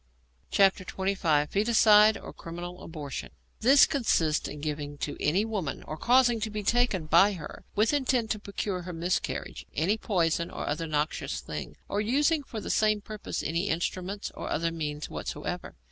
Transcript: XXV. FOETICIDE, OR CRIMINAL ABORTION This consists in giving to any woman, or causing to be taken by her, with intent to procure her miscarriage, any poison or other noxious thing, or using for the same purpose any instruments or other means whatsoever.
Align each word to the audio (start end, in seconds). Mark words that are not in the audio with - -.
XXV. 0.51 1.47
FOETICIDE, 1.47 2.17
OR 2.17 2.33
CRIMINAL 2.33 2.81
ABORTION 2.81 3.29
This 3.59 3.85
consists 3.85 4.47
in 4.47 4.59
giving 4.59 4.97
to 4.97 5.15
any 5.19 5.45
woman, 5.45 5.83
or 5.83 5.95
causing 5.95 6.39
to 6.39 6.49
be 6.49 6.63
taken 6.63 7.05
by 7.05 7.33
her, 7.33 7.65
with 7.75 7.93
intent 7.93 8.31
to 8.31 8.39
procure 8.39 8.81
her 8.81 8.93
miscarriage, 8.93 9.67
any 9.75 9.99
poison 9.99 10.49
or 10.49 10.67
other 10.67 10.87
noxious 10.87 11.39
thing, 11.39 11.77
or 11.87 12.01
using 12.01 12.41
for 12.41 12.59
the 12.59 12.71
same 12.71 12.99
purpose 12.99 13.43
any 13.43 13.69
instruments 13.69 14.31
or 14.33 14.49
other 14.49 14.71
means 14.71 15.07
whatsoever. 15.07 15.75